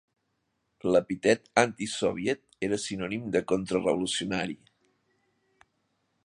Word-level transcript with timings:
L'epítet 0.93 1.43
"antisoviet" 1.63 2.41
era 2.69 2.81
sinònim 2.85 3.29
de 3.37 3.43
"contrarevolucionari". 3.53 4.59